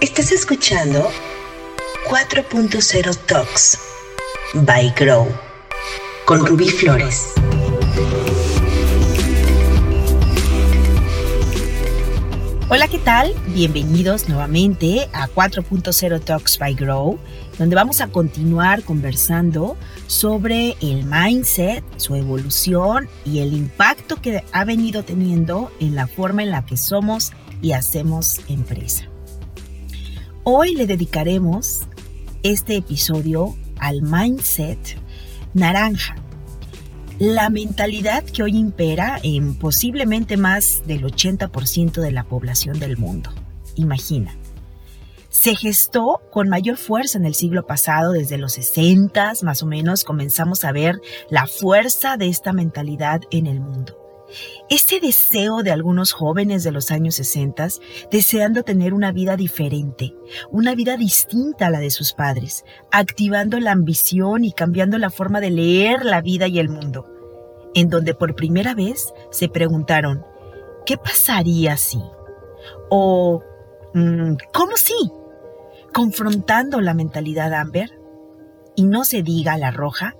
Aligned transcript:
Estás 0.00 0.32
escuchando 0.32 1.10
4.0 2.08 3.16
Talks 3.26 3.78
by 4.54 4.94
Grow 4.98 5.28
con 6.24 6.46
Rubí 6.46 6.70
Flores. 6.70 7.34
Hola, 12.70 12.88
¿qué 12.88 12.98
tal? 12.98 13.34
Bienvenidos 13.48 14.26
nuevamente 14.30 15.10
a 15.12 15.28
4.0 15.28 16.24
Talks 16.24 16.58
by 16.58 16.72
Grow, 16.76 17.18
donde 17.58 17.76
vamos 17.76 18.00
a 18.00 18.06
continuar 18.06 18.82
conversando 18.84 19.76
sobre 20.06 20.78
el 20.80 21.04
mindset, 21.04 21.84
su 21.98 22.14
evolución 22.14 23.06
y 23.26 23.40
el 23.40 23.52
impacto 23.52 24.16
que 24.16 24.42
ha 24.50 24.64
venido 24.64 25.02
teniendo 25.02 25.70
en 25.78 25.94
la 25.94 26.06
forma 26.06 26.42
en 26.42 26.52
la 26.52 26.64
que 26.64 26.78
somos 26.78 27.32
y 27.60 27.72
hacemos 27.72 28.40
empresa. 28.48 29.10
Hoy 30.42 30.74
le 30.74 30.86
dedicaremos 30.86 31.80
este 32.42 32.76
episodio 32.76 33.56
al 33.78 34.00
mindset 34.00 34.78
naranja 35.52 36.16
la 37.18 37.50
mentalidad 37.50 38.24
que 38.24 38.42
hoy 38.42 38.56
impera 38.56 39.20
en 39.22 39.54
posiblemente 39.54 40.38
más 40.38 40.82
del 40.86 41.04
80% 41.04 42.00
de 42.00 42.10
la 42.12 42.24
población 42.24 42.80
del 42.80 42.96
mundo. 42.96 43.30
Imagina. 43.74 44.34
Se 45.28 45.54
gestó 45.54 46.22
con 46.32 46.48
mayor 46.48 46.78
fuerza 46.78 47.18
en 47.18 47.26
el 47.26 47.34
siglo 47.34 47.66
pasado, 47.66 48.12
desde 48.12 48.38
los 48.38 48.54
60 48.54 49.34
más 49.42 49.62
o 49.62 49.66
menos 49.66 50.04
comenzamos 50.04 50.64
a 50.64 50.72
ver 50.72 51.02
la 51.28 51.46
fuerza 51.46 52.16
de 52.16 52.28
esta 52.28 52.54
mentalidad 52.54 53.20
en 53.30 53.46
el 53.46 53.60
mundo. 53.60 53.99
Ese 54.68 55.00
deseo 55.00 55.62
de 55.62 55.70
algunos 55.70 56.12
jóvenes 56.12 56.62
de 56.62 56.72
los 56.72 56.90
años 56.90 57.16
60 57.16 57.50
deseando 58.10 58.62
tener 58.62 58.94
una 58.94 59.12
vida 59.12 59.36
diferente, 59.36 60.14
una 60.50 60.74
vida 60.74 60.96
distinta 60.96 61.66
a 61.66 61.70
la 61.70 61.80
de 61.80 61.90
sus 61.90 62.12
padres, 62.12 62.64
activando 62.90 63.58
la 63.60 63.72
ambición 63.72 64.44
y 64.44 64.52
cambiando 64.52 64.98
la 64.98 65.10
forma 65.10 65.40
de 65.40 65.50
leer 65.50 66.04
la 66.04 66.20
vida 66.20 66.46
y 66.46 66.58
el 66.58 66.68
mundo, 66.68 67.06
en 67.74 67.88
donde 67.88 68.14
por 68.14 68.34
primera 68.34 68.74
vez 68.74 69.12
se 69.30 69.48
preguntaron, 69.48 70.24
¿qué 70.86 70.96
pasaría 70.96 71.76
si? 71.76 72.00
O, 72.88 73.42
mm, 73.94 74.34
¿cómo 74.52 74.76
si? 74.76 74.94
Confrontando 75.92 76.80
la 76.80 76.94
mentalidad 76.94 77.52
Amber, 77.52 77.98
y 78.76 78.84
no 78.84 79.04
se 79.04 79.22
diga 79.22 79.58
la 79.58 79.70
roja, 79.72 80.14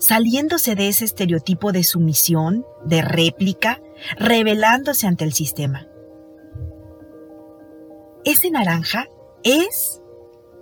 saliéndose 0.00 0.74
de 0.74 0.88
ese 0.88 1.04
estereotipo 1.04 1.70
de 1.70 1.84
sumisión, 1.84 2.66
de 2.84 3.02
réplica, 3.02 3.80
revelándose 4.16 5.06
ante 5.06 5.24
el 5.24 5.32
sistema. 5.32 5.86
Ese 8.24 8.50
naranja 8.50 9.06
es 9.44 10.02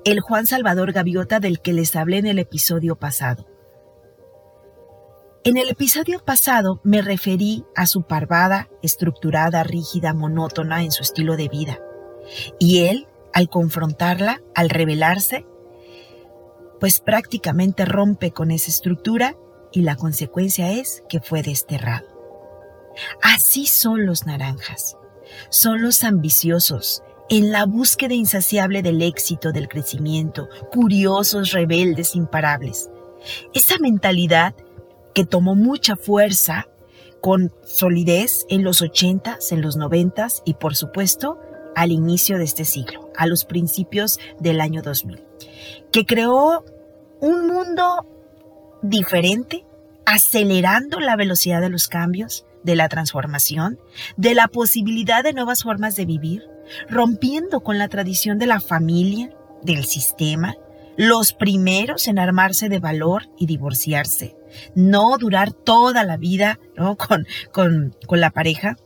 el 0.05 0.21
Juan 0.21 0.47
Salvador 0.47 0.93
Gaviota 0.93 1.41
del 1.41 1.61
que 1.61 1.73
les 1.73 1.97
hablé 1.97 2.19
en 2.19 2.27
el 2.27 2.39
episodio 2.39 2.97
pasado. 2.97 3.47
En 5.45 5.57
el 5.57 5.71
episodio 5.71 6.19
pasado 6.25 6.81
me 6.83 7.01
referí 7.01 7.65
a 7.75 7.87
su 7.87 8.03
parvada, 8.03 8.69
estructurada, 8.83 9.63
rígida, 9.63 10.13
monótona 10.13 10.83
en 10.83 10.91
su 10.91 11.03
estilo 11.03 11.37
de 11.37 11.49
vida. 11.49 11.79
Y 12.59 12.87
él, 12.87 13.07
al 13.33 13.49
confrontarla, 13.49 14.43
al 14.55 14.69
revelarse, 14.69 15.47
pues 16.81 17.01
prácticamente 17.01 17.85
rompe 17.85 18.31
con 18.31 18.51
esa 18.51 18.71
estructura 18.71 19.37
y 19.73 19.83
la 19.83 19.97
consecuencia 19.97 20.73
es 20.73 21.03
que 21.09 21.21
fue 21.21 21.43
desterrado. 21.43 22.07
Así 23.23 23.67
son 23.67 24.07
los 24.07 24.27
naranjas. 24.27 24.97
Son 25.51 25.83
los 25.83 26.05
ambiciosos, 26.05 27.03
en 27.29 27.53
la 27.53 27.67
búsqueda 27.67 28.15
insaciable 28.15 28.83
del 28.83 29.03
éxito, 29.03 29.53
del 29.53 29.69
crecimiento, 29.69 30.49
curiosos, 30.73 31.53
rebeldes, 31.53 32.17
imparables. 32.17 32.89
Esa 33.53 33.79
mentalidad 33.79 34.55
que 35.15 35.27
tomó 35.27 35.55
mucha 35.55 35.97
fuerza 35.97 36.69
con 37.21 37.53
solidez 37.65 38.47
en 38.49 38.65
los 38.65 38.81
80s, 38.81 39.53
en 39.53 39.61
los 39.61 39.77
90s 39.77 40.43
y 40.45 40.55
por 40.55 40.77
supuesto 40.77 41.39
al 41.79 41.93
inicio 41.93 42.39
de 42.39 42.45
este 42.45 42.65
siglo, 42.65 43.13
a 43.17 43.29
los 43.29 43.45
principios 43.45 44.19
del 44.41 44.61
año 44.61 44.83
2000, 44.83 45.23
que 45.93 46.05
creó 46.05 46.65
un 47.21 47.47
mundo 47.47 48.05
diferente, 48.83 49.65
acelerando 50.05 50.99
la 50.99 51.15
velocidad 51.15 51.61
de 51.61 51.69
los 51.69 51.87
cambios, 51.87 52.47
de 52.65 52.75
la 52.75 52.89
transformación, 52.89 53.79
de 54.17 54.35
la 54.35 54.49
posibilidad 54.49 55.23
de 55.23 55.33
nuevas 55.33 55.63
formas 55.63 55.95
de 55.95 56.05
vivir, 56.05 56.43
rompiendo 56.89 57.61
con 57.61 57.79
la 57.79 57.87
tradición 57.87 58.39
de 58.39 58.47
la 58.47 58.59
familia, 58.59 59.31
del 59.63 59.85
sistema, 59.85 60.57
los 60.97 61.33
primeros 61.33 62.09
en 62.09 62.19
armarse 62.19 62.69
de 62.69 62.81
valor 62.81 63.31
y 63.39 63.47
divorciarse, 63.47 64.37
no 64.75 65.17
durar 65.17 65.53
toda 65.53 66.03
la 66.03 66.17
vida 66.17 66.59
con, 66.99 67.25
con, 67.53 67.95
con 68.05 68.21
la 68.21 68.31
pareja, 68.31 68.77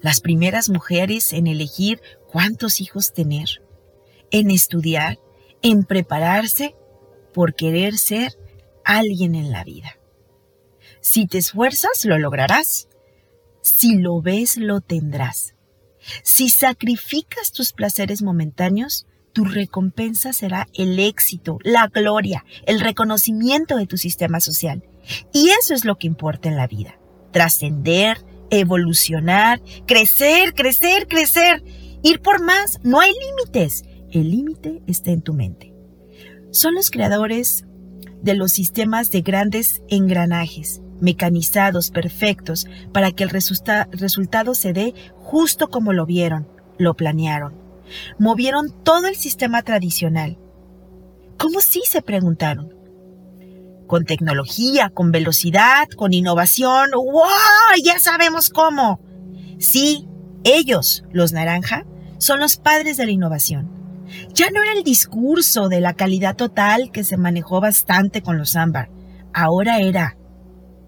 las 0.00 0.20
primeras 0.20 0.68
mujeres 0.68 1.32
en 1.32 1.46
elegir 1.46 2.00
cuántos 2.26 2.80
hijos 2.80 3.12
tener, 3.12 3.62
en 4.30 4.50
estudiar, 4.50 5.18
en 5.62 5.84
prepararse 5.84 6.74
por 7.32 7.54
querer 7.54 7.98
ser 7.98 8.38
alguien 8.84 9.34
en 9.34 9.50
la 9.50 9.64
vida. 9.64 9.98
Si 11.00 11.26
te 11.26 11.38
esfuerzas, 11.38 12.04
lo 12.04 12.18
lograrás. 12.18 12.88
Si 13.62 13.96
lo 13.96 14.20
ves, 14.20 14.56
lo 14.56 14.80
tendrás. 14.80 15.54
Si 16.22 16.50
sacrificas 16.50 17.52
tus 17.52 17.72
placeres 17.72 18.22
momentáneos, 18.22 19.06
tu 19.32 19.44
recompensa 19.44 20.32
será 20.32 20.68
el 20.74 20.98
éxito, 20.98 21.58
la 21.62 21.88
gloria, 21.88 22.44
el 22.66 22.80
reconocimiento 22.80 23.76
de 23.76 23.86
tu 23.86 23.96
sistema 23.96 24.40
social. 24.40 24.84
Y 25.32 25.50
eso 25.50 25.74
es 25.74 25.84
lo 25.84 25.96
que 25.96 26.06
importa 26.06 26.48
en 26.48 26.56
la 26.56 26.66
vida. 26.66 26.98
Trascender, 27.32 28.24
evolucionar, 28.50 29.60
crecer, 29.86 30.54
crecer, 30.54 31.06
crecer. 31.06 31.62
Ir 32.02 32.20
por 32.20 32.42
más. 32.42 32.78
No 32.82 33.00
hay 33.00 33.12
límites. 33.12 33.84
El 34.10 34.30
límite 34.30 34.82
está 34.86 35.10
en 35.10 35.22
tu 35.22 35.34
mente. 35.34 35.74
Son 36.50 36.74
los 36.74 36.90
creadores 36.90 37.64
de 38.22 38.34
los 38.34 38.52
sistemas 38.52 39.10
de 39.10 39.22
grandes 39.22 39.82
engranajes, 39.88 40.82
mecanizados, 41.00 41.90
perfectos, 41.90 42.66
para 42.92 43.10
que 43.12 43.24
el 43.24 43.30
resultado 43.30 44.54
se 44.54 44.72
dé 44.72 44.94
justo 45.16 45.68
como 45.68 45.92
lo 45.92 46.06
vieron, 46.06 46.48
lo 46.78 46.94
planearon 46.94 47.64
movieron 48.18 48.70
todo 48.82 49.06
el 49.06 49.16
sistema 49.16 49.62
tradicional. 49.62 50.38
¿Cómo 51.38 51.60
sí? 51.60 51.82
se 51.86 52.02
preguntaron. 52.02 52.72
Con 53.86 54.04
tecnología, 54.04 54.90
con 54.90 55.12
velocidad, 55.12 55.88
con 55.96 56.12
innovación. 56.12 56.90
¡Wow! 56.92 57.82
Ya 57.84 58.00
sabemos 58.00 58.50
cómo. 58.50 59.00
Sí, 59.58 60.06
ellos, 60.44 61.04
los 61.12 61.32
naranja, 61.32 61.86
son 62.18 62.40
los 62.40 62.56
padres 62.56 62.96
de 62.96 63.06
la 63.06 63.12
innovación. 63.12 63.70
Ya 64.32 64.50
no 64.50 64.62
era 64.62 64.72
el 64.72 64.84
discurso 64.84 65.68
de 65.68 65.80
la 65.80 65.94
calidad 65.94 66.36
total 66.36 66.90
que 66.92 67.04
se 67.04 67.16
manejó 67.16 67.60
bastante 67.60 68.22
con 68.22 68.38
los 68.38 68.56
ámbar. 68.56 68.90
Ahora 69.32 69.78
era. 69.78 70.16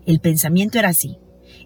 El 0.07 0.21
pensamiento 0.21 0.79
era 0.79 0.91
así. 0.91 1.19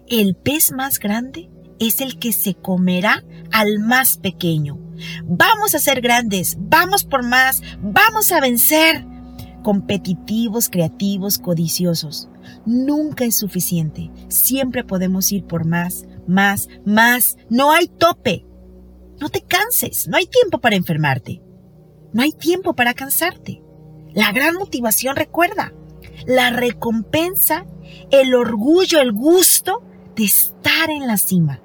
El 0.07 0.35
pez 0.35 0.71
más 0.71 0.99
grande 0.99 1.49
es 1.79 2.01
el 2.01 2.19
que 2.19 2.33
se 2.33 2.53
comerá 2.53 3.23
al 3.51 3.79
más 3.79 4.17
pequeño. 4.17 4.79
Vamos 5.23 5.75
a 5.75 5.79
ser 5.79 6.01
grandes, 6.01 6.55
vamos 6.59 7.05
por 7.05 7.23
más, 7.23 7.61
vamos 7.81 8.31
a 8.31 8.39
vencer. 8.39 9.05
Competitivos, 9.63 10.69
creativos, 10.69 11.37
codiciosos. 11.37 12.29
Nunca 12.65 13.25
es 13.25 13.37
suficiente. 13.37 14.11
Siempre 14.27 14.83
podemos 14.83 15.31
ir 15.31 15.45
por 15.45 15.65
más, 15.65 16.05
más, 16.27 16.67
más. 16.85 17.37
No 17.49 17.71
hay 17.71 17.87
tope. 17.87 18.45
No 19.19 19.29
te 19.29 19.41
canses. 19.41 20.07
No 20.07 20.17
hay 20.17 20.25
tiempo 20.25 20.59
para 20.59 20.75
enfermarte. 20.75 21.41
No 22.13 22.23
hay 22.23 22.31
tiempo 22.31 22.73
para 22.73 22.93
cansarte. 22.93 23.61
La 24.13 24.31
gran 24.31 24.55
motivación 24.55 25.15
recuerda. 25.15 25.73
La 26.25 26.49
recompensa, 26.49 27.65
el 28.11 28.35
orgullo, 28.35 28.99
el 28.99 29.11
gusto 29.11 29.83
de 30.15 30.25
estar 30.25 30.89
en 30.89 31.07
la 31.07 31.17
cima. 31.17 31.61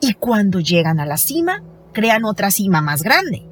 Y 0.00 0.14
cuando 0.14 0.60
llegan 0.60 1.00
a 1.00 1.06
la 1.06 1.16
cima, 1.16 1.62
crean 1.92 2.24
otra 2.24 2.50
cima 2.50 2.80
más 2.80 3.02
grande, 3.02 3.48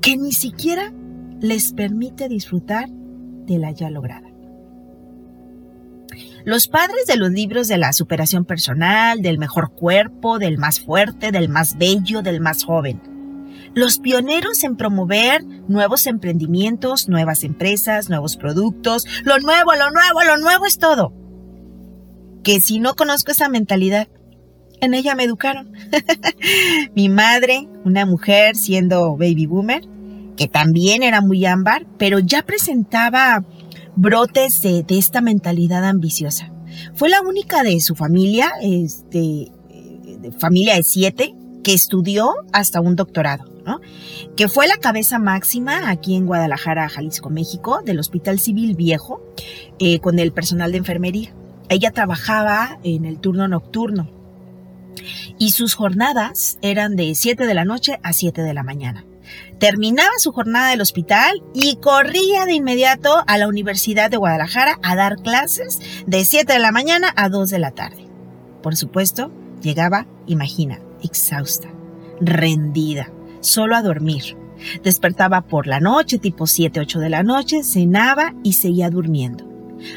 que 0.00 0.16
ni 0.16 0.32
siquiera 0.32 0.92
les 1.40 1.72
permite 1.72 2.28
disfrutar 2.28 2.88
de 2.88 3.58
la 3.58 3.70
ya 3.70 3.90
lograda. 3.90 4.28
Los 6.44 6.68
padres 6.68 7.06
de 7.06 7.16
los 7.16 7.30
libros 7.30 7.68
de 7.68 7.76
la 7.76 7.92
superación 7.92 8.44
personal, 8.44 9.20
del 9.20 9.38
mejor 9.38 9.72
cuerpo, 9.72 10.38
del 10.38 10.58
más 10.58 10.80
fuerte, 10.80 11.32
del 11.32 11.48
más 11.48 11.76
bello, 11.76 12.22
del 12.22 12.40
más 12.40 12.64
joven. 12.64 13.00
Los 13.74 13.98
pioneros 13.98 14.62
en 14.64 14.76
promover 14.76 15.44
nuevos 15.68 16.06
emprendimientos, 16.06 17.08
nuevas 17.08 17.44
empresas, 17.44 18.08
nuevos 18.08 18.36
productos. 18.36 19.04
Lo 19.24 19.38
nuevo, 19.38 19.74
lo 19.74 19.90
nuevo, 19.90 20.22
lo 20.24 20.36
nuevo 20.38 20.66
es 20.66 20.78
todo. 20.78 21.12
Que 22.42 22.60
si 22.60 22.78
no 22.78 22.94
conozco 22.94 23.32
esa 23.32 23.48
mentalidad, 23.48 24.08
en 24.80 24.94
ella 24.94 25.14
me 25.14 25.24
educaron. 25.24 25.72
Mi 26.94 27.08
madre, 27.08 27.68
una 27.84 28.06
mujer 28.06 28.56
siendo 28.56 29.16
baby 29.16 29.46
boomer, 29.46 29.82
que 30.36 30.48
también 30.48 31.02
era 31.02 31.20
muy 31.20 31.44
ámbar, 31.46 31.86
pero 31.98 32.18
ya 32.18 32.42
presentaba 32.42 33.44
brotes 33.96 34.62
de, 34.62 34.84
esta 34.88 35.20
mentalidad 35.20 35.84
ambiciosa. 35.84 36.52
Fue 36.94 37.08
la 37.08 37.22
única 37.22 37.62
de 37.62 37.80
su 37.80 37.94
familia, 37.94 38.52
este, 38.62 39.50
de 40.20 40.32
familia 40.38 40.74
de 40.74 40.82
siete, 40.82 41.34
que 41.64 41.72
estudió 41.72 42.32
hasta 42.52 42.80
un 42.80 42.94
doctorado, 42.94 43.44
¿no? 43.64 43.80
que 44.36 44.48
fue 44.48 44.68
la 44.68 44.76
cabeza 44.76 45.18
máxima 45.18 45.90
aquí 45.90 46.14
en 46.14 46.26
Guadalajara, 46.26 46.88
Jalisco, 46.88 47.30
México, 47.30 47.80
del 47.84 47.98
Hospital 47.98 48.38
Civil 48.38 48.76
Viejo, 48.76 49.20
eh, 49.80 49.98
con 49.98 50.18
el 50.18 50.32
personal 50.32 50.70
de 50.70 50.78
enfermería. 50.78 51.34
Ella 51.68 51.90
trabajaba 51.90 52.78
en 52.84 53.04
el 53.04 53.18
turno 53.18 53.48
nocturno 53.48 54.08
y 55.38 55.50
sus 55.50 55.74
jornadas 55.74 56.58
eran 56.62 56.94
de 56.94 57.14
7 57.14 57.46
de 57.46 57.54
la 57.54 57.64
noche 57.64 57.98
a 58.02 58.12
7 58.12 58.42
de 58.42 58.54
la 58.54 58.62
mañana. 58.62 59.04
Terminaba 59.58 60.10
su 60.18 60.32
jornada 60.32 60.70
del 60.70 60.80
hospital 60.80 61.42
y 61.54 61.76
corría 61.76 62.44
de 62.44 62.54
inmediato 62.54 63.24
a 63.26 63.38
la 63.38 63.48
Universidad 63.48 64.10
de 64.10 64.16
Guadalajara 64.16 64.78
a 64.82 64.94
dar 64.96 65.16
clases 65.16 65.78
de 66.06 66.24
7 66.24 66.52
de 66.52 66.58
la 66.58 66.72
mañana 66.72 67.12
a 67.16 67.28
2 67.28 67.50
de 67.50 67.58
la 67.58 67.70
tarde. 67.70 68.06
Por 68.62 68.76
supuesto, 68.76 69.32
llegaba, 69.62 70.06
imagina, 70.26 70.80
exhausta, 71.02 71.68
rendida, 72.20 73.12
solo 73.40 73.76
a 73.76 73.82
dormir. 73.82 74.36
Despertaba 74.82 75.42
por 75.42 75.66
la 75.66 75.80
noche, 75.80 76.18
tipo 76.18 76.46
7, 76.46 76.80
8 76.80 76.98
de 76.98 77.10
la 77.10 77.22
noche, 77.22 77.62
cenaba 77.62 78.34
y 78.42 78.54
seguía 78.54 78.90
durmiendo. 78.90 79.44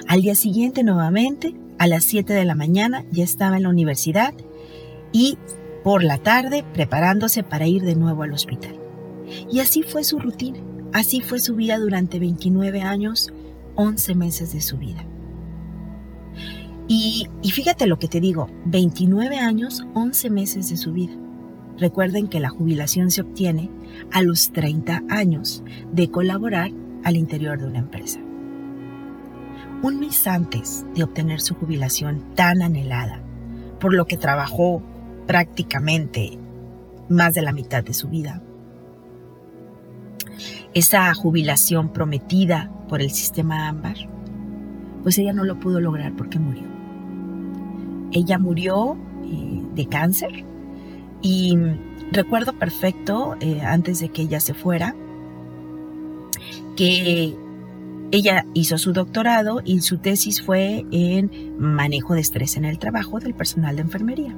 Al 0.07 0.21
día 0.21 0.35
siguiente, 0.35 0.83
nuevamente, 0.83 1.55
a 1.77 1.87
las 1.87 2.03
7 2.03 2.33
de 2.33 2.45
la 2.45 2.55
mañana, 2.55 3.05
ya 3.11 3.23
estaba 3.23 3.57
en 3.57 3.63
la 3.63 3.69
universidad 3.69 4.33
y 5.11 5.37
por 5.83 6.03
la 6.03 6.17
tarde 6.17 6.63
preparándose 6.73 7.43
para 7.43 7.67
ir 7.67 7.83
de 7.83 7.95
nuevo 7.95 8.23
al 8.23 8.33
hospital. 8.33 8.78
Y 9.51 9.59
así 9.59 9.83
fue 9.83 10.03
su 10.03 10.19
rutina, 10.19 10.59
así 10.93 11.21
fue 11.21 11.39
su 11.39 11.55
vida 11.55 11.77
durante 11.77 12.19
29 12.19 12.81
años, 12.81 13.31
11 13.75 14.15
meses 14.15 14.53
de 14.53 14.61
su 14.61 14.77
vida. 14.77 15.05
Y, 16.91 17.27
fíjate 17.43 17.85
lo 17.85 17.99
que 17.99 18.07
te 18.07 18.19
digo, 18.19 18.49
29 18.65 19.37
años, 19.37 19.85
11 19.93 20.31
meses 20.31 20.71
de 20.71 20.77
su 20.77 20.91
vida. 20.91 21.13
Recuerden 21.77 22.27
que 22.27 22.39
la 22.39 22.49
jubilación 22.49 23.11
se 23.11 23.21
obtiene 23.21 23.69
a 24.11 24.23
los 24.23 24.51
30 24.51 25.03
años 25.07 25.63
de 25.93 26.09
colaborar 26.09 26.71
al 27.03 27.15
interior 27.15 27.59
de 27.59 27.67
una 27.67 27.77
empresa. 27.77 28.19
Un 29.83 29.99
mes 29.99 30.25
antes 30.25 30.83
de 30.95 31.03
obtener 31.03 31.41
su 31.41 31.53
jubilación 31.53 32.33
tan 32.33 32.63
anhelada, 32.63 33.21
por 33.79 33.93
lo 33.93 34.05
que 34.07 34.17
trabajó 34.17 34.81
prácticamente 35.27 36.39
más 37.07 37.35
de 37.35 37.43
la 37.43 37.53
mitad 37.53 37.83
de 37.83 37.93
su 37.93 38.07
vida, 38.09 38.41
esa 40.73 41.13
jubilación 41.13 41.89
prometida 41.89 42.71
por 42.87 43.01
el 43.01 43.11
sistema 43.11 43.67
ámbar, 43.67 43.95
pues 45.03 45.17
ella 45.17 45.33
no 45.33 45.43
lo 45.43 45.59
pudo 45.59 45.79
lograr 45.79 46.13
porque 46.15 46.39
murió. 46.39 46.63
Ella 48.11 48.37
murió 48.37 48.97
eh, 49.25 49.61
de 49.75 49.85
cáncer 49.87 50.43
y 51.21 51.57
recuerdo 52.11 52.53
perfecto, 52.53 53.35
eh, 53.39 53.61
antes 53.61 53.99
de 53.99 54.09
que 54.09 54.23
ella 54.23 54.39
se 54.39 54.53
fuera, 54.53 54.95
que 56.75 57.35
ella 58.11 58.45
hizo 58.53 58.77
su 58.77 58.93
doctorado 58.93 59.61
y 59.63 59.81
su 59.81 59.97
tesis 59.97 60.41
fue 60.41 60.85
en 60.91 61.55
manejo 61.59 62.15
de 62.15 62.21
estrés 62.21 62.57
en 62.57 62.65
el 62.65 62.79
trabajo 62.79 63.19
del 63.19 63.33
personal 63.33 63.75
de 63.75 63.81
enfermería. 63.83 64.35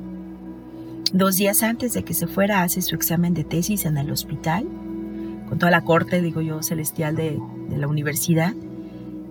Dos 1.13 1.37
días 1.37 1.63
antes 1.63 1.93
de 1.93 2.03
que 2.03 2.13
se 2.13 2.27
fuera 2.27 2.63
hace 2.63 2.81
su 2.81 2.95
examen 2.95 3.33
de 3.33 3.43
tesis 3.43 3.85
en 3.85 3.97
el 3.97 4.11
hospital 4.11 4.65
con 5.51 5.59
toda 5.59 5.69
la 5.69 5.81
corte, 5.81 6.21
digo 6.21 6.39
yo, 6.39 6.63
celestial 6.63 7.17
de, 7.17 7.37
la 7.75 7.89
universidad. 7.89 8.53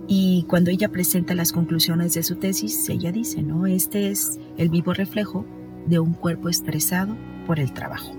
Y 0.07 0.45
cuando 0.47 0.69
ella 0.69 0.89
presenta 0.89 1.33
las 1.33 1.51
conclusiones 1.51 2.13
de 2.13 2.21
su 2.21 2.35
tesis, 2.35 2.87
ella 2.89 3.11
dice, 3.11 3.41
¿no? 3.41 3.65
Este 3.65 4.11
es 4.11 4.39
el 4.55 4.69
vivo 4.69 4.93
reflejo 4.93 5.47
de 5.87 5.97
un 5.97 6.13
cuerpo 6.13 6.47
estresado 6.47 7.17
por 7.47 7.59
el 7.59 7.73
trabajo. 7.73 8.13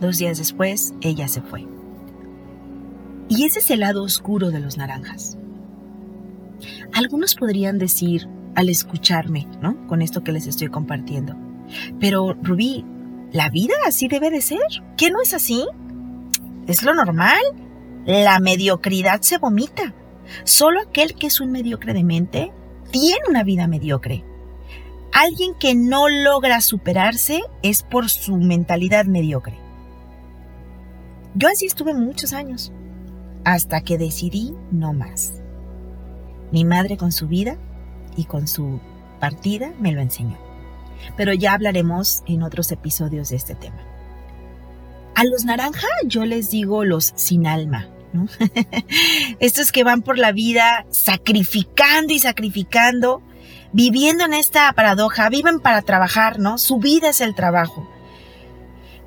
Dos 0.00 0.18
días 0.18 0.38
después, 0.38 0.94
ella 1.00 1.28
se 1.28 1.42
fue. 1.42 1.64
Y 3.28 3.44
ese 3.44 3.60
es 3.60 3.70
el 3.70 3.78
lado 3.78 4.02
oscuro 4.02 4.50
de 4.50 4.58
los 4.58 4.76
naranjas. 4.76 5.38
Algunos 6.92 7.36
podrían 7.36 7.78
decir, 7.78 8.26
al 8.56 8.68
escucharme, 8.68 9.46
¿no? 9.62 9.86
Con 9.86 10.02
esto 10.02 10.24
que 10.24 10.32
les 10.32 10.48
estoy 10.48 10.66
compartiendo. 10.66 11.36
Pero, 12.00 12.34
Rubí, 12.42 12.84
¿la 13.30 13.48
vida 13.48 13.74
así 13.86 14.08
debe 14.08 14.30
de 14.30 14.42
ser? 14.42 14.58
¿Qué 14.96 15.12
no 15.12 15.22
es 15.22 15.34
así? 15.34 15.64
Es 16.66 16.82
lo 16.82 16.94
normal. 16.94 17.42
La 18.06 18.38
mediocridad 18.38 19.20
se 19.22 19.38
vomita. 19.38 19.94
Solo 20.44 20.80
aquel 20.80 21.14
que 21.14 21.26
es 21.26 21.40
un 21.40 21.52
mediocre 21.52 21.92
de 21.92 22.04
mente 22.04 22.52
tiene 22.90 23.20
una 23.28 23.42
vida 23.42 23.66
mediocre. 23.66 24.24
Alguien 25.12 25.54
que 25.54 25.74
no 25.74 26.08
logra 26.08 26.60
superarse 26.60 27.42
es 27.62 27.82
por 27.82 28.08
su 28.10 28.36
mentalidad 28.36 29.04
mediocre. 29.04 29.58
Yo 31.34 31.48
así 31.48 31.66
estuve 31.66 31.94
muchos 31.94 32.32
años, 32.32 32.72
hasta 33.44 33.80
que 33.80 33.98
decidí 33.98 34.54
no 34.70 34.92
más. 34.92 35.40
Mi 36.52 36.64
madre 36.64 36.96
con 36.96 37.12
su 37.12 37.28
vida 37.28 37.56
y 38.16 38.24
con 38.24 38.48
su 38.48 38.80
partida 39.20 39.72
me 39.78 39.92
lo 39.92 40.00
enseñó. 40.00 40.38
Pero 41.16 41.32
ya 41.32 41.52
hablaremos 41.52 42.22
en 42.26 42.42
otros 42.42 42.70
episodios 42.72 43.28
de 43.28 43.36
este 43.36 43.54
tema. 43.54 43.93
Los 45.30 45.44
naranja 45.44 45.88
yo 46.06 46.24
les 46.26 46.50
digo 46.50 46.84
los 46.84 47.12
sin 47.16 47.46
alma. 47.46 47.88
¿no? 48.12 48.26
Estos 49.40 49.72
que 49.72 49.84
van 49.84 50.02
por 50.02 50.18
la 50.18 50.32
vida 50.32 50.84
sacrificando 50.90 52.12
y 52.12 52.18
sacrificando, 52.18 53.22
viviendo 53.72 54.24
en 54.24 54.34
esta 54.34 54.72
paradoja, 54.72 55.28
viven 55.30 55.60
para 55.60 55.82
trabajar, 55.82 56.38
¿no? 56.38 56.58
Su 56.58 56.78
vida 56.78 57.08
es 57.08 57.20
el 57.20 57.34
trabajo, 57.34 57.88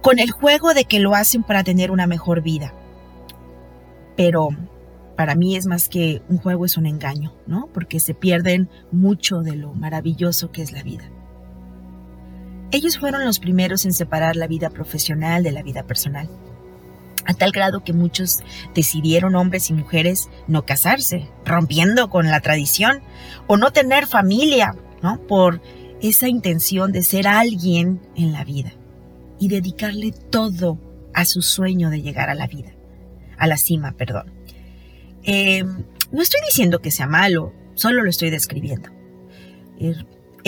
con 0.02 0.19
el 0.19 0.31
juego 0.31 0.74
de 0.74 0.86
que 0.86 1.00
lo 1.00 1.14
hacen 1.14 1.44
para 1.44 1.64
tener 1.64 1.92
una 1.92 2.08
mejor 2.08 2.42
vida. 2.42 2.74
Pero 4.16 4.50
para 5.16 5.36
mí 5.36 5.56
es 5.56 5.68
más 5.68 5.88
que 5.88 6.22
un 6.30 6.38
juego, 6.38 6.66
es 6.66 6.78
un 6.78 6.88
engaño, 6.88 7.34
¿no? 7.46 7.70
Porque 7.74 8.00
se 8.00 8.13
pierden 8.13 8.70
mucho 8.92 9.42
de 9.42 9.56
lo 9.56 9.74
maravilloso 9.74 10.52
que 10.52 10.63
es 10.63 10.72
la 10.72 10.84
vida. 10.84 11.10
Ellos 12.72 13.00
fueron 13.00 13.24
los 13.24 13.40
primeros 13.40 13.86
en 13.86 13.94
separar 13.94 14.36
la 14.36 14.48
vida 14.48 14.69
profesional 14.69 15.44
de 15.44 15.52
la 15.52 15.64
vida 15.64 15.84
personal, 15.84 16.30
a 17.25 17.34
tal 17.34 17.52
grado 17.52 17.84
que 17.84 17.94
muchos 17.94 18.39
decidieron, 18.75 19.36
hombres 19.36 19.70
y 19.70 19.74
mujeres, 19.74 20.30
no 20.48 20.65
casarse, 20.65 21.30
rompiendo 21.46 22.10
con 22.10 22.27
la 22.27 22.41
tradición, 22.41 23.01
o 23.48 23.56
no 23.56 23.72
tener 23.72 24.06
familia, 24.06 24.75
¿no? 25.01 25.22
Por 25.27 25.62
esa 26.01 26.27
intención 26.27 26.91
de 26.91 27.03
ser 27.03 27.27
alguien 27.27 28.01
en 28.15 28.34
la 28.34 28.44
vida 28.44 28.74
y 29.39 29.48
dedicarle 29.48 30.12
todo 30.12 30.80
a 31.13 31.25
su 31.25 31.41
sueño 31.41 31.89
de 31.89 32.01
llegar 32.01 32.30
a 32.30 32.36
la 32.36 32.48
vida, 32.48 32.74
a 33.38 33.48
la 33.48 33.58
cima, 33.58 33.94
perdón. 33.94 34.34
Eh, 35.24 35.63
no 35.63 36.22
estoy 36.22 36.41
diciendo 36.46 36.80
que 36.80 36.91
sea 36.91 37.08
malo, 37.08 37.53
solo 37.75 38.03
lo 38.03 38.10
estoy 38.10 38.30
describiendo. 38.30 38.89
Eh, 39.80 39.96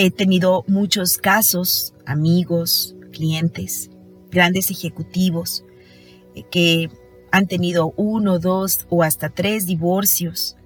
He 0.02 0.10
tenido 0.10 0.64
muchos 0.66 1.18
casos, 1.18 1.92
amigos, 2.06 2.96
clientes, 3.12 3.90
grandes 4.30 4.70
ejecutivos 4.70 5.62
eh, 6.34 6.44
que 6.50 6.88
han 7.30 7.46
tenido 7.46 7.92
uno, 7.98 8.38
dos 8.38 8.86
o 8.88 9.02
hasta 9.02 9.28
tres 9.28 9.66
divorcios 9.66 10.56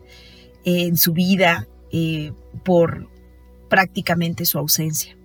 en 0.64 0.97
su 0.97 1.14
vida 1.14 1.67
eh, 1.91 2.31
por 2.64 3.11
prácticamente 3.69 4.45
su 4.45 4.57
ausencia, 4.57 5.17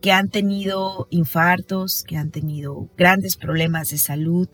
que 0.00 0.10
han 0.10 0.28
tenido 0.28 1.06
infartos, 1.10 2.02
que 2.02 2.16
han 2.16 2.32
tenido 2.32 2.88
grandes 2.96 3.36
problemas 3.36 3.90
de 3.90 3.98
salud 3.98 4.48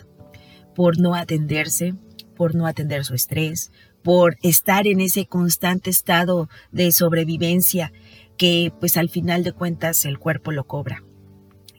por 0.74 1.00
no 1.00 1.14
atenderse, 1.14 1.94
por 2.36 2.54
no 2.54 2.66
atender 2.66 3.06
su 3.06 3.14
estrés, 3.14 3.72
por 4.02 4.36
estar 4.42 4.86
en 4.86 5.00
ese 5.00 5.24
constante 5.24 5.88
estado 5.88 6.50
de 6.72 6.92
sobrevivencia 6.92 7.90
que 8.36 8.72
pues 8.78 8.96
al 8.96 9.08
final 9.08 9.44
de 9.44 9.52
cuentas 9.52 10.04
el 10.04 10.18
cuerpo 10.18 10.52
lo 10.52 10.64
cobra 10.64 11.02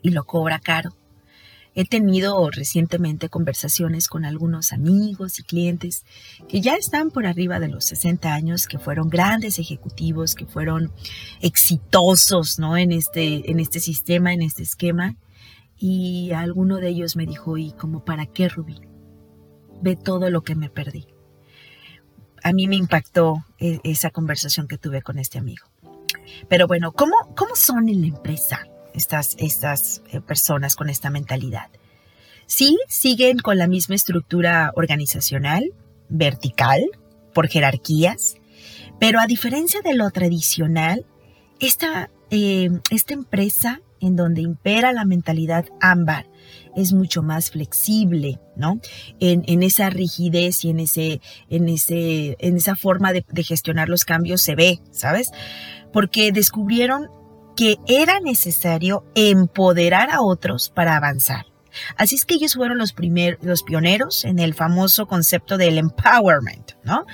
y 0.02 0.12
lo 0.12 0.26
cobra 0.26 0.60
caro. 0.60 0.96
He 1.80 1.86
tenido 1.86 2.50
recientemente 2.50 3.30
conversaciones 3.30 4.08
con 4.08 4.26
algunos 4.26 4.74
amigos 4.74 5.38
y 5.38 5.44
clientes 5.44 6.06
que 6.50 6.60
ya 6.60 6.74
están 6.74 7.12
por 7.12 7.28
arriba 7.28 7.60
de 7.60 7.68
los 7.68 7.86
60 7.86 8.34
años, 8.34 8.66
que 8.66 8.80
fueron 8.80 9.10
grandes 9.10 9.60
ejecutivos, 9.60 10.34
que 10.34 10.48
fueron 10.48 10.92
exitosos 11.40 12.58
¿no? 12.58 12.78
en, 12.78 12.92
este, 12.92 13.52
en 13.52 13.60
este 13.60 13.80
sistema, 13.80 14.34
en 14.34 14.42
este 14.42 14.64
esquema. 14.64 15.18
Y 15.78 16.32
alguno 16.32 16.78
de 16.78 16.90
ellos 16.90 17.16
me 17.16 17.28
dijo, 17.28 17.60
¿y 17.60 17.74
como 17.74 18.04
para 18.04 18.26
qué, 18.26 18.50
Rubí? 18.50 18.82
Ve 19.80 19.96
todo 19.96 20.32
lo 20.32 20.42
que 20.42 20.56
me 20.56 20.72
perdí. 20.72 21.06
A 22.44 22.54
mí 22.54 22.68
me 22.68 22.76
impactó 22.76 23.46
eh, 23.60 23.82
esa 23.84 24.10
conversación 24.10 24.68
que 24.68 24.80
tuve 24.80 25.04
con 25.04 25.20
este 25.20 25.38
amigo. 25.38 25.68
Pero 26.50 26.68
bueno, 26.68 26.92
¿cómo, 26.92 27.16
cómo 27.36 27.56
son 27.56 27.90
en 27.90 28.02
la 28.02 28.08
empresa? 28.08 28.68
estas, 28.98 29.36
estas 29.40 30.02
eh, 30.12 30.20
personas 30.20 30.76
con 30.76 30.90
esta 30.90 31.10
mentalidad. 31.10 31.70
Sí, 32.46 32.78
siguen 32.90 33.40
con 33.40 33.58
la 33.58 33.68
misma 33.68 33.96
estructura 33.96 34.72
organizacional, 34.76 35.72
vertical, 36.10 36.84
por 37.34 37.48
jerarquías, 37.48 38.36
pero 39.00 39.20
a 39.20 39.28
diferencia 39.28 39.82
de 39.82 39.94
lo 39.94 40.10
tradicional, 40.10 41.06
esta, 41.60 42.10
eh, 42.32 42.70
esta 42.90 43.14
empresa 43.14 43.82
en 44.00 44.16
donde 44.16 44.42
impera 44.42 44.92
la 44.94 45.06
mentalidad 45.06 45.66
ámbar 45.82 46.28
es 46.76 46.94
mucho 46.94 47.24
más 47.24 47.50
flexible, 47.50 48.40
¿no? 48.56 48.80
En, 49.20 49.64
esa 49.64 49.90
rigidez 49.90 50.64
y 50.64 50.70
en, 50.70 50.80
ese, 50.80 51.20
en, 51.50 51.68
ese, 51.68 52.38
en 52.40 52.56
esa 52.56 52.76
forma 52.76 53.12
de 53.12 53.44
gestionar 53.44 53.90
los 53.90 54.06
cambios 54.06 54.44
se 54.44 54.56
ve, 54.56 54.80
¿sabes? 54.92 55.32
Porque 55.98 56.32
descubrieron 56.32 57.10
que 57.56 57.78
era 57.88 58.20
necesario 58.20 59.04
empoderar 59.16 60.12
a 60.12 60.22
otros 60.22 60.70
para 60.70 60.96
avanzar. 60.96 61.48
Así 61.96 62.14
es 62.14 62.24
que 62.24 62.36
ellos 62.36 62.54
fueron 62.54 62.78
los, 62.78 62.94
los 63.42 63.64
pioneros 63.64 64.24
en 64.24 64.38
el 64.38 64.54
famoso 64.54 65.08
concepto 65.08 65.58
del 65.58 65.80
empowerment, 65.80 66.74
¿no? 66.84 67.08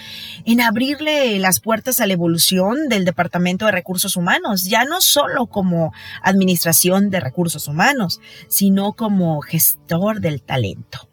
En 0.44 0.60
abrirle 0.60 1.40
las 1.40 1.62
puertas 1.62 2.02
a 2.02 2.08
la 2.08 2.13
evolución 2.13 2.90
del 2.90 3.06
Departamento 3.06 3.68
de 3.68 3.72
Recursos 3.72 4.18
Humanos, 4.18 4.66
ya 4.66 4.84
no 4.84 5.00
solo 5.00 5.46
como 5.48 5.94
administración 6.22 7.10
de 7.10 7.22
recursos 7.22 7.70
humanos, 7.70 8.20
sino 8.50 8.92
como 8.92 9.40
gestor 9.40 10.20
del 10.20 10.42
talento. 10.42 11.10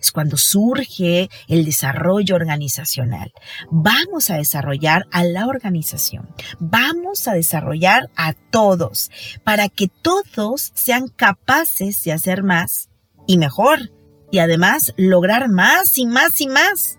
Es 0.00 0.12
cuando 0.12 0.36
surge 0.36 1.28
el 1.48 1.64
desarrollo 1.64 2.36
organizacional. 2.36 3.32
Vamos 3.70 4.30
a 4.30 4.36
desarrollar 4.36 5.06
a 5.10 5.24
la 5.24 5.46
organización. 5.46 6.28
Vamos 6.58 7.28
a 7.28 7.34
desarrollar 7.34 8.10
a 8.16 8.32
todos 8.32 9.10
para 9.44 9.68
que 9.68 9.88
todos 9.88 10.70
sean 10.74 11.08
capaces 11.08 12.02
de 12.04 12.12
hacer 12.12 12.42
más 12.42 12.88
y 13.26 13.38
mejor, 13.38 13.92
y 14.30 14.38
además 14.38 14.94
lograr 14.96 15.48
más 15.48 15.98
y 15.98 16.06
más 16.06 16.40
y 16.40 16.48
más. 16.48 16.98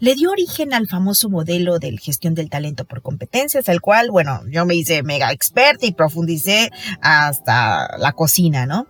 Le 0.00 0.14
dio 0.14 0.32
origen 0.32 0.74
al 0.74 0.86
famoso 0.86 1.30
modelo 1.30 1.78
de 1.78 1.96
gestión 1.96 2.34
del 2.34 2.50
talento 2.50 2.84
por 2.84 3.00
competencias, 3.00 3.68
al 3.68 3.80
cual, 3.80 4.10
bueno, 4.10 4.42
yo 4.50 4.66
me 4.66 4.74
hice 4.74 5.02
mega 5.02 5.32
experta 5.32 5.86
y 5.86 5.92
profundicé 5.92 6.70
hasta 7.00 7.96
la 7.96 8.12
cocina, 8.12 8.66
¿no? 8.66 8.86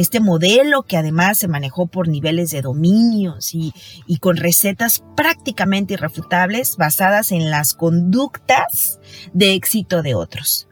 Este 0.00 0.18
modelo 0.18 0.84
que 0.84 0.96
además 0.96 1.36
se 1.36 1.46
manejó 1.46 1.86
por 1.86 2.08
niveles 2.08 2.50
de 2.50 2.62
dominios 2.62 3.50
y, 3.52 3.74
con 4.18 4.38
recetas 4.38 5.04
prácticamente 5.14 5.92
irrefutables 5.92 6.78
basadas 6.78 7.32
en 7.32 7.50
las 7.50 7.74
conductas 7.74 8.98
de 9.34 9.52
éxito 9.52 10.00
de 10.00 10.14
otros. 10.14 10.68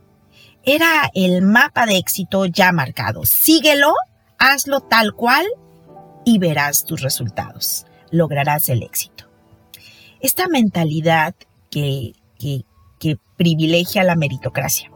Era 0.65 1.11
el 1.15 1.43
mapa 1.43 1.85
de 1.85 1.99
éxito 1.99 2.47
ya 2.47 2.73
marcado. 2.73 3.27
Síguelo 3.27 3.93
Hazlo 4.39 4.81
tal 4.81 5.13
cual 5.13 5.45
y 6.25 6.39
verás 6.39 6.85
tus 6.85 7.03
resultados. 7.03 7.85
Lograrás 8.11 8.71
el 8.71 8.83
éxito. 8.83 9.25
Esta 10.21 10.49
mentalidad 10.49 11.35
que, 11.71 12.15
privilegia 13.37 14.05
la 14.05 14.17
meritocracia. 14.17 14.91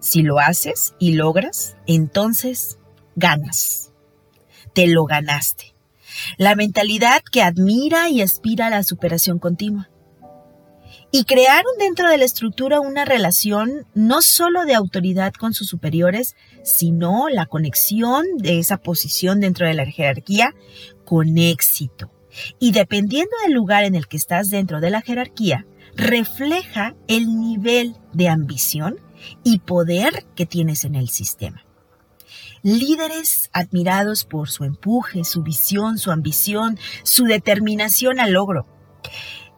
Si 0.00 0.22
lo 0.22 0.38
haces 0.38 0.94
y 0.98 1.12
logras, 1.12 1.76
entonces 1.86 2.79
ganas. 3.16 3.92
Te 4.74 4.86
lo 4.86 5.04
ganaste. 5.04 5.74
La 6.36 6.54
mentalidad 6.54 7.22
que 7.30 7.42
admira 7.42 8.08
y 8.08 8.20
aspira 8.20 8.66
a 8.66 8.70
la 8.70 8.82
superación 8.82 9.38
continua 9.38 9.90
y 11.12 11.24
crearon 11.24 11.72
dentro 11.78 12.08
de 12.08 12.18
la 12.18 12.24
estructura 12.24 12.80
una 12.80 13.04
relación 13.04 13.86
no 13.94 14.22
solo 14.22 14.64
de 14.64 14.74
autoridad 14.74 15.32
con 15.32 15.54
sus 15.54 15.68
superiores, 15.68 16.36
sino 16.62 17.28
la 17.28 17.46
conexión 17.46 18.24
de 18.36 18.58
esa 18.58 18.78
posición 18.78 19.40
dentro 19.40 19.66
de 19.66 19.74
la 19.74 19.86
jerarquía 19.86 20.54
con 21.04 21.36
éxito. 21.36 22.12
Y 22.60 22.70
dependiendo 22.70 23.32
del 23.42 23.54
lugar 23.54 23.84
en 23.84 23.96
el 23.96 24.06
que 24.06 24.16
estás 24.16 24.50
dentro 24.50 24.80
de 24.80 24.90
la 24.90 25.02
jerarquía, 25.02 25.66
refleja 25.96 26.94
el 27.08 27.40
nivel 27.40 27.96
de 28.12 28.28
ambición 28.28 29.00
y 29.42 29.58
poder 29.58 30.26
que 30.36 30.46
tienes 30.46 30.84
en 30.84 30.94
el 30.94 31.08
sistema. 31.08 31.64
Líderes 32.62 33.50
admirados 33.52 34.24
por 34.24 34.50
su 34.50 34.64
empuje, 34.64 35.24
su 35.24 35.42
visión, 35.42 35.98
su 35.98 36.10
ambición, 36.10 36.78
su 37.02 37.24
determinación 37.24 38.20
al 38.20 38.32
logro 38.32 38.66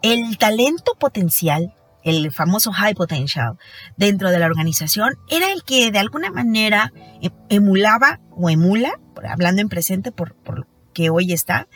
el 0.02 0.36
talento 0.36 0.94
potencial, 0.98 1.74
el 2.02 2.32
famoso 2.32 2.72
high 2.72 2.94
potential 2.94 3.58
dentro 3.96 4.30
de 4.30 4.38
la 4.38 4.46
organización, 4.46 5.16
era 5.30 5.52
el 5.52 5.62
que 5.62 5.90
de 5.92 6.00
alguna 6.00 6.30
manera 6.30 6.92
e, 7.22 7.30
emulaba 7.48 8.20
o 8.32 8.50
emula, 8.50 9.00
hablando 9.28 9.62
en 9.62 9.68
presente 9.68 10.10
por, 10.10 10.34
por 10.34 10.66
que 10.92 11.10
hoy 11.10 11.32
está, 11.32 11.68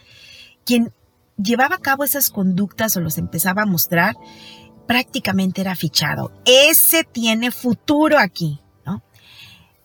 quien 0.64 0.92
llevaba 1.36 1.76
a 1.76 1.80
cabo 1.80 2.02
esas 2.02 2.30
conductas 2.30 2.96
o 2.96 3.00
los 3.00 3.16
empezaba 3.18 3.62
a 3.62 3.66
mostrar, 3.66 4.16
prácticamente 4.88 5.60
era 5.60 5.76
fichado. 5.76 6.32
Ese 6.44 7.04
tiene 7.04 7.50
futuro 7.50 8.18
aquí. 8.18 8.60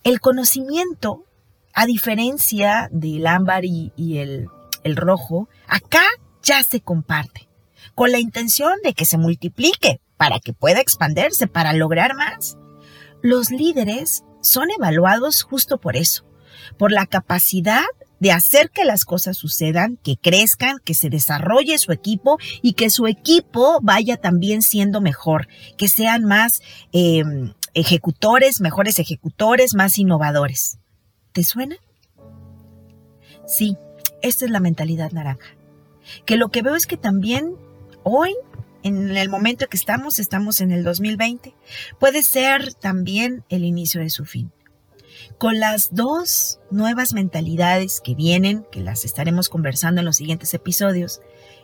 El 0.04 0.20
conocimiento, 0.20 1.26
a 1.74 1.86
diferencia 1.86 2.90
del 2.92 3.28
ámbar 3.28 3.66
y, 3.66 3.92
el, 4.18 4.48
rojo, 4.96 5.48
acá 5.68 6.04
ya 6.44 6.64
se 6.64 6.82
comparte 6.82 7.48
con 7.96 8.12
la 8.12 8.20
intención 8.20 8.74
de 8.84 8.94
que 8.94 9.06
se 9.06 9.18
multiplique, 9.18 10.00
para 10.18 10.40
que 10.40 10.54
pueda 10.54 10.80
expandirse, 10.80 11.48
para 11.48 11.74
lograr 11.74 12.16
más. 12.16 12.58
Los 13.22 13.50
líderes 13.50 14.24
son 14.42 14.70
evaluados 14.72 15.42
justo 15.44 15.80
por 15.80 15.96
eso, 15.96 16.26
por 16.78 16.92
la 16.92 17.06
capacidad 17.06 17.86
de 18.20 18.32
hacer 18.32 18.70
que 18.70 18.86
las 18.86 19.04
cosas 19.04 19.36
sucedan, 19.36 19.98
que 20.04 20.16
crezcan, 20.16 20.78
que 20.86 20.94
se 20.94 21.10
desarrolle 21.10 21.80
su 21.80 21.92
equipo 21.92 22.38
y 22.62 22.74
que 22.74 22.92
su 22.92 23.08
equipo 23.08 23.80
vaya 23.82 24.16
también 24.18 24.62
siendo 24.62 25.02
mejor, 25.02 25.48
que 25.76 25.88
sean 25.88 26.24
más 26.26 26.62
em, 26.92 27.54
ejecutores, 27.74 28.62
mejores 28.62 29.00
ejecutores, 29.00 29.74
más 29.74 29.98
innovadores. 29.98 30.78
¿Te 31.34 31.44
suena? 31.44 31.78
Sí, 33.48 33.78
esta 34.22 34.46
es 34.46 34.52
la 34.52 34.60
mentalidad 34.60 35.12
naranja. 35.12 35.56
Que 36.26 36.38
lo 36.38 36.50
que 36.50 36.62
veo 36.62 36.76
es 36.76 36.88
que 36.88 36.98
también 36.98 37.56
hoy, 38.04 38.36
en 38.84 39.16
el 39.16 39.30
momento 39.30 39.68
que 39.68 39.78
estamos, 39.78 40.20
estamos 40.20 40.62
en 40.62 40.72
el 40.72 40.84
2020, 40.84 41.56
puede 42.00 42.24
ser 42.24 42.74
también 42.74 43.44
el 43.50 43.64
inicio 43.64 44.02
de 44.02 44.10
su 44.10 44.26
fin. 44.26 44.52
Con 45.38 45.60
las 45.60 45.94
dos 45.94 46.60
nuevas 46.70 47.14
mentalidades 47.14 48.02
que 48.02 48.16
vienen, 48.16 48.66
que 48.72 48.82
las 48.82 49.06
estaremos 49.06 49.50
conversando 49.50 50.02
en 50.02 50.06
los 50.06 50.18
siguientes 50.18 50.54
episodios, 50.54 51.22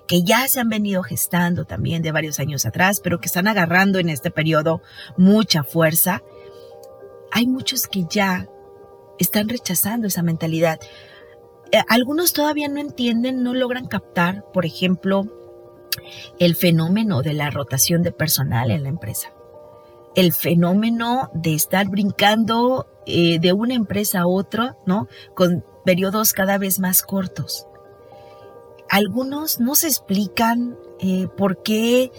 que 0.08 0.24
ya 0.24 0.48
se 0.48 0.60
han 0.60 0.70
venido 0.70 1.04
gestando 1.04 1.66
también 1.66 2.02
de 2.02 2.12
varios 2.12 2.40
años 2.40 2.66
atrás, 2.66 3.02
pero 3.04 3.20
que 3.20 3.28
están 3.28 3.48
agarrando 3.48 4.00
en 4.00 4.10
este 4.10 4.32
periodo 4.32 4.82
mucha 5.18 5.64
fuerza, 5.64 6.24
hay 7.32 7.46
muchos 7.46 7.88
que 7.88 8.06
ya 8.10 8.48
están 9.20 9.50
rechazando 9.50 10.08
esa 10.08 10.24
mentalidad. 10.24 10.80
Eh, 11.72 11.82
algunos 11.90 12.34
todavía 12.34 12.68
no 12.68 12.80
entienden, 12.80 13.44
no 13.44 13.54
logran 13.54 13.88
captar, 13.88 14.46
por 14.54 14.66
ejemplo, 14.66 15.26
el 16.40 16.56
fenómeno 16.56 17.22
de 17.22 17.34
la 17.34 17.50
rotación 17.50 18.04
de 18.04 18.12
personal 18.12 18.72
en 18.72 18.84
la 18.84 18.90
empresa, 18.90 19.34
el 20.16 20.34
fenómeno 20.34 21.30
de 21.34 21.56
estar 21.56 21.88
brincando 21.90 22.88
eh, 23.06 23.40
de 23.40 23.54
una 23.54 23.74
empresa 23.74 24.22
a 24.22 24.28
otra, 24.28 24.78
¿no? 24.86 25.08
Con 25.36 25.66
periodos 25.86 26.34
cada 26.34 26.58
vez 26.58 26.80
más 26.80 27.02
cortos. 27.02 27.68
Algunos 28.90 29.60
no 29.60 29.76
se 29.76 29.88
explican 29.88 30.78
eh, 31.00 31.28
por 31.36 31.62
qué 31.62 32.12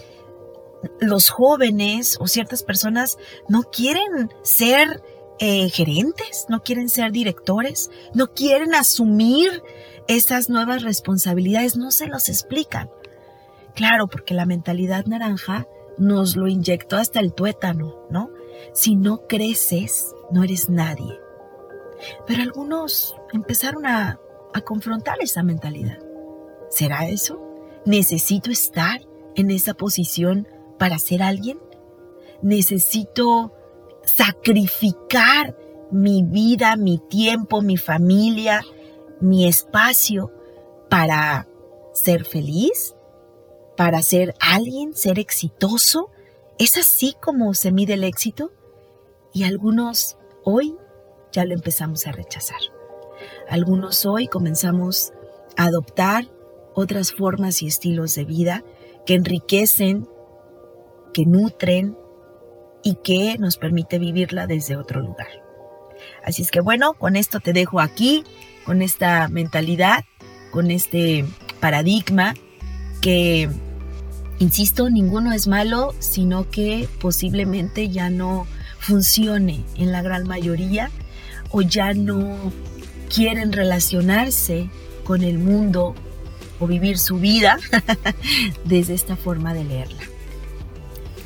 los 0.99 1.29
jóvenes 1.29 2.17
o 2.19 2.27
ciertas 2.27 2.63
personas 2.63 3.17
no 3.47 3.63
quieren 3.63 4.31
ser 4.43 5.03
eh, 5.39 5.69
gerentes, 5.69 6.45
no 6.49 6.63
quieren 6.63 6.89
ser 6.89 7.11
directores, 7.11 7.89
no 8.13 8.27
quieren 8.33 8.75
asumir 8.75 9.63
esas 10.07 10.49
nuevas 10.49 10.83
responsabilidades, 10.83 11.77
no 11.77 11.91
se 11.91 12.07
los 12.07 12.29
explican. 12.29 12.89
Claro, 13.73 14.07
porque 14.07 14.33
la 14.33 14.45
mentalidad 14.45 15.05
naranja 15.05 15.67
nos 15.97 16.35
lo 16.35 16.47
inyectó 16.47 16.97
hasta 16.97 17.19
el 17.19 17.33
tuétano, 17.33 17.95
¿no? 18.09 18.31
Si 18.73 18.95
no 18.95 19.27
creces, 19.27 20.13
no 20.31 20.43
eres 20.43 20.69
nadie. 20.69 21.19
Pero 22.27 22.41
algunos 22.43 23.15
empezaron 23.31 23.85
a, 23.85 24.19
a 24.53 24.61
confrontar 24.61 25.17
esa 25.21 25.43
mentalidad. 25.43 25.99
¿Será 26.69 27.07
eso? 27.07 27.41
¿Necesito 27.85 28.51
estar 28.51 29.01
en 29.35 29.51
esa 29.51 29.73
posición 29.73 30.47
para 30.77 30.99
ser 30.99 31.23
alguien? 31.23 31.59
¿Necesito 32.41 33.53
sacrificar 34.03 35.55
mi 35.91 36.23
vida, 36.23 36.75
mi 36.75 36.99
tiempo, 37.09 37.61
mi 37.61 37.77
familia, 37.77 38.63
mi 39.19 39.47
espacio 39.47 40.31
para 40.89 41.47
ser 41.93 42.25
feliz? 42.25 42.95
para 43.79 44.01
ser 44.01 44.35
alguien, 44.41 44.93
ser 44.93 45.19
exitoso? 45.19 46.09
¿Es 46.57 46.75
así 46.75 47.15
como 47.21 47.53
se 47.53 47.71
mide 47.71 47.93
el 47.93 48.03
éxito? 48.03 48.51
Y 49.31 49.45
algunos 49.45 50.17
hoy 50.43 50.75
ya 51.31 51.45
lo 51.45 51.53
empezamos 51.53 52.05
a 52.05 52.11
rechazar. 52.11 52.59
Algunos 53.47 54.05
hoy 54.05 54.27
comenzamos 54.27 55.13
a 55.55 55.67
adoptar 55.67 56.25
otras 56.75 57.13
formas 57.13 57.61
y 57.61 57.67
estilos 57.67 58.15
de 58.15 58.25
vida 58.25 58.65
que 59.05 59.13
enriquecen, 59.13 60.09
que 61.13 61.25
nutren 61.25 61.97
y 62.89 62.95
que 63.03 63.37
nos 63.37 63.57
permite 63.57 63.99
vivirla 63.99 64.47
desde 64.47 64.75
otro 64.75 64.99
lugar. 65.01 65.27
Así 66.25 66.41
es 66.41 66.49
que 66.49 66.59
bueno, 66.59 66.93
con 66.93 67.15
esto 67.15 67.39
te 67.39 67.53
dejo 67.53 67.79
aquí, 67.79 68.23
con 68.65 68.81
esta 68.81 69.27
mentalidad, 69.27 70.05
con 70.49 70.71
este 70.71 71.23
paradigma 71.59 72.33
que, 72.99 73.47
insisto, 74.39 74.89
ninguno 74.89 75.33
es 75.33 75.47
malo, 75.47 75.93
sino 75.99 76.49
que 76.49 76.89
posiblemente 76.99 77.89
ya 77.89 78.09
no 78.09 78.47
funcione 78.79 79.63
en 79.75 79.91
la 79.91 80.01
gran 80.01 80.27
mayoría 80.27 80.89
o 81.51 81.61
ya 81.61 81.93
no 81.93 82.51
quieren 83.13 83.51
relacionarse 83.51 84.67
con 85.03 85.23
el 85.23 85.37
mundo 85.37 85.93
o 86.59 86.65
vivir 86.65 86.97
su 86.97 87.19
vida 87.19 87.59
desde 88.65 88.95
esta 88.95 89.15
forma 89.15 89.53
de 89.53 89.63
leerla. 89.63 90.18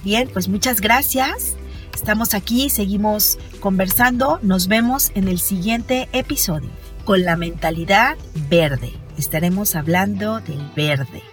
Bien, 0.03 0.29
pues 0.31 0.47
muchas 0.49 0.81
gracias. 0.81 1.55
Estamos 1.93 2.33
aquí, 2.33 2.69
seguimos 2.69 3.37
conversando. 3.59 4.39
Nos 4.41 4.67
vemos 4.67 5.11
en 5.15 5.27
el 5.27 5.39
siguiente 5.39 6.09
episodio 6.11 6.69
con 7.05 7.23
la 7.23 7.35
mentalidad 7.37 8.17
verde. 8.49 8.91
Estaremos 9.17 9.75
hablando 9.75 10.39
del 10.41 10.71
verde. 10.75 11.32